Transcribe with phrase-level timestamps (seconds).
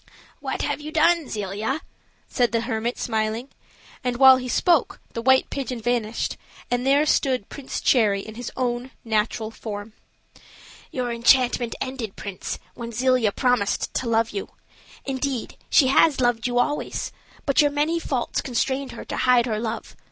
[0.39, 1.81] "What have you done, Zelia?"
[2.27, 3.49] said the hermit, smiling;
[4.03, 6.37] and while he spoke the white pigeon vanished,
[6.71, 9.93] and there stood Prince Cherry in his own natural form.
[10.89, 14.49] "Your enchantment ended, prince, when Zelia promised to love you.
[15.05, 17.11] Indeed, she has loved you always,
[17.45, 19.95] but your many faults constrained her to hide her love.